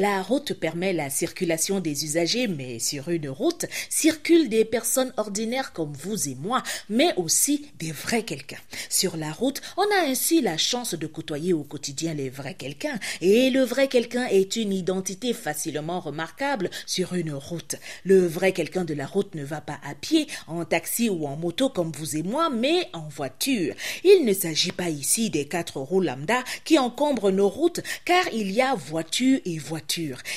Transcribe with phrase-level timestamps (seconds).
[0.00, 5.74] La route permet la circulation des usagers, mais sur une route circulent des personnes ordinaires
[5.74, 8.56] comme vous et moi, mais aussi des vrais quelqu'un.
[8.88, 12.98] Sur la route, on a ainsi la chance de côtoyer au quotidien les vrais quelqu'un,
[13.20, 17.76] et le vrai quelqu'un est une identité facilement remarquable sur une route.
[18.04, 21.36] Le vrai quelqu'un de la route ne va pas à pied, en taxi ou en
[21.36, 23.74] moto comme vous et moi, mais en voiture.
[24.02, 28.50] Il ne s'agit pas ici des quatre roues lambda qui encombrent nos routes, car il
[28.50, 29.89] y a voiture et voiture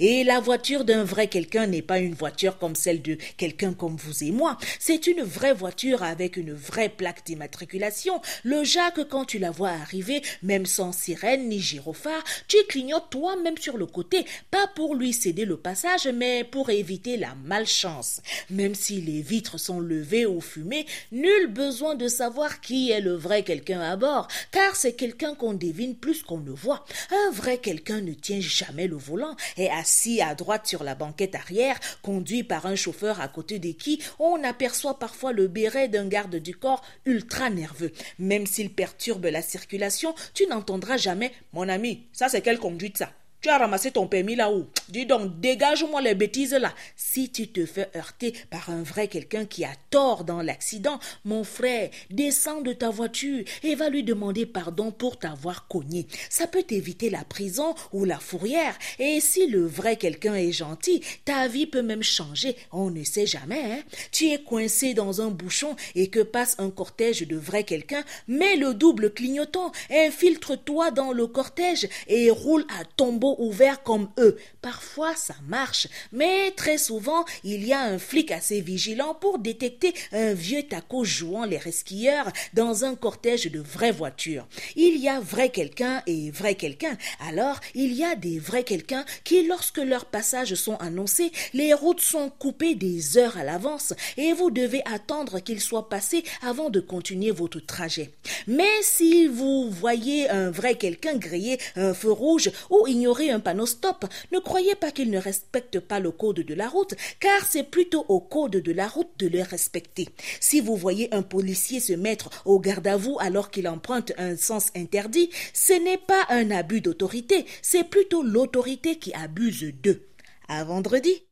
[0.00, 3.96] et la voiture d'un vrai quelqu'un n'est pas une voiture comme celle de quelqu'un comme
[3.96, 4.56] vous et moi.
[4.78, 8.20] C'est une vraie voiture avec une vraie plaque d'immatriculation.
[8.42, 13.58] Le Jacques, quand tu la vois arriver, même sans sirène ni gyrophare, tu clignotes toi-même
[13.58, 18.20] sur le côté, pas pour lui céder le passage, mais pour éviter la malchance.
[18.50, 23.14] Même si les vitres sont levées ou fumées, nul besoin de savoir qui est le
[23.14, 26.84] vrai quelqu'un à bord, car c'est quelqu'un qu'on devine plus qu'on ne voit.
[27.10, 31.34] Un vrai quelqu'un ne tient jamais le volant est assis à droite sur la banquette
[31.34, 36.06] arrière, conduit par un chauffeur à côté de qui on aperçoit parfois le béret d'un
[36.06, 37.92] garde du corps ultra nerveux.
[38.18, 43.10] Même s'il perturbe la circulation, tu n'entendras jamais Mon ami, ça c'est quelle conduite ça?
[43.44, 44.64] Tu as ramassé ton permis là-haut.
[44.88, 46.72] Dis donc, dégage-moi les bêtises là.
[46.96, 51.44] Si tu te fais heurter par un vrai quelqu'un qui a tort dans l'accident, mon
[51.44, 56.06] frère, descends de ta voiture et va lui demander pardon pour t'avoir cogné.
[56.30, 58.78] Ça peut t'éviter la prison ou la fourrière.
[58.98, 62.56] Et si le vrai quelqu'un est gentil, ta vie peut même changer.
[62.72, 63.82] On ne sait jamais, hein.
[64.10, 68.56] Tu es coincé dans un bouchon et que passe un cortège de vrai quelqu'un, mets
[68.56, 74.36] le double clignotant, infiltre-toi dans le cortège et roule à tombeau ouvert comme eux.
[74.62, 79.94] Parfois, ça marche, mais très souvent, il y a un flic assez vigilant pour détecter
[80.12, 84.46] un vieux taco jouant les resquilleurs dans un cortège de vraies voitures.
[84.76, 86.96] Il y a vrai quelqu'un et vrai quelqu'un.
[87.28, 92.00] Alors, il y a des vrais quelqu'un qui, lorsque leurs passages sont annoncés, les routes
[92.00, 96.80] sont coupées des heures à l'avance et vous devez attendre qu'ils soient passés avant de
[96.80, 98.10] continuer votre trajet.
[98.46, 103.66] Mais si vous voyez un vrai quelqu'un griller un feu rouge ou ignorer un panneau
[103.66, 107.62] stop, ne croyez pas qu'il ne respecte pas le code de la route, car c'est
[107.62, 110.08] plutôt au code de la route de le respecter.
[110.40, 114.36] Si vous voyez un policier se mettre au garde à vous alors qu'il emprunte un
[114.36, 120.06] sens interdit, ce n'est pas un abus d'autorité, c'est plutôt l'autorité qui abuse d'eux.
[120.48, 121.24] À vendredi.